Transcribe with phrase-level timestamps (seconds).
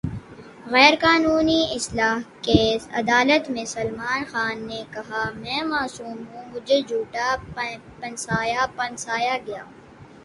[0.65, 2.13] غیر قانونی اسلحہ
[2.43, 7.27] کیس: عدالت میں سلمان خان نے کہا: میں معصوم ہوں، مجھے جھوٹا
[7.95, 9.63] پھنسایا گیا